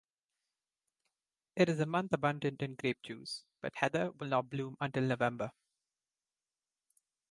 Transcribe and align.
It 1.55 1.69
is 1.69 1.79
a 1.79 1.85
month 1.85 2.11
abundant 2.13 2.63
in 2.63 2.73
grape 2.73 3.03
juice; 3.03 3.43
but 3.61 3.75
heather 3.75 4.09
will 4.13 4.29
not 4.29 4.49
bloom 4.49 4.75
until 4.81 5.03
November. 5.03 5.51